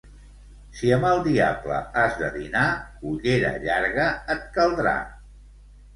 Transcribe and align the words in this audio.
Si 0.77 0.87
amb 0.95 1.07
el 1.09 1.19
diable 1.27 1.77
has 2.03 2.17
de 2.23 2.31
dinar, 2.39 2.65
cullera 3.03 3.55
llarga 3.67 4.11
et 4.37 4.49
caldrà. 4.57 4.97